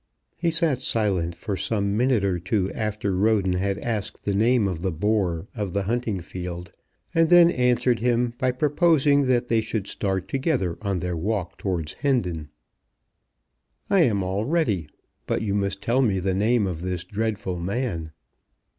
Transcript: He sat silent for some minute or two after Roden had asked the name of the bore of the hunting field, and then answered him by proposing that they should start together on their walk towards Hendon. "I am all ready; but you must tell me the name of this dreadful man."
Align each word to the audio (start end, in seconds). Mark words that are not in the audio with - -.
He 0.39 0.49
sat 0.49 0.81
silent 0.81 1.35
for 1.35 1.55
some 1.55 1.95
minute 1.95 2.23
or 2.23 2.39
two 2.39 2.73
after 2.73 3.15
Roden 3.15 3.53
had 3.53 3.77
asked 3.77 4.25
the 4.25 4.33
name 4.33 4.67
of 4.67 4.79
the 4.79 4.91
bore 4.91 5.47
of 5.55 5.73
the 5.73 5.83
hunting 5.83 6.21
field, 6.21 6.71
and 7.13 7.29
then 7.29 7.51
answered 7.51 7.99
him 7.99 8.33
by 8.39 8.49
proposing 8.53 9.27
that 9.27 9.47
they 9.47 9.61
should 9.61 9.85
start 9.85 10.27
together 10.27 10.75
on 10.81 10.97
their 10.97 11.15
walk 11.15 11.55
towards 11.59 11.93
Hendon. 11.93 12.49
"I 13.91 13.99
am 13.99 14.23
all 14.23 14.43
ready; 14.43 14.89
but 15.27 15.43
you 15.43 15.53
must 15.53 15.83
tell 15.83 16.01
me 16.01 16.19
the 16.19 16.33
name 16.33 16.65
of 16.65 16.81
this 16.81 17.03
dreadful 17.03 17.59
man." 17.59 18.11